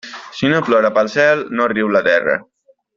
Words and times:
Si 0.37 0.49
no 0.53 0.61
plora 0.69 0.91
pel 0.97 1.11
cel, 1.17 1.47
no 1.59 1.71
riu 1.77 1.95
la 1.99 2.05
terra. 2.13 2.43